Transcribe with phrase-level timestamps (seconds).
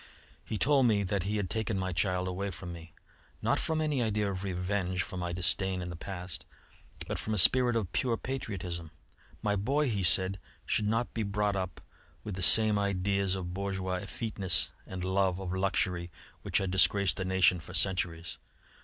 [0.43, 2.91] He told me that he had taken my child away from me,
[3.39, 6.43] not from any idea of revenge for my disdain in the past,
[7.07, 8.89] but from a spirit of pure patriotism.
[9.43, 11.81] My boy, he said, should not be brought up
[12.23, 16.09] with the same ideas of bourgeois effeteness and love of luxury
[16.41, 18.39] which had disgraced the nation for centuries.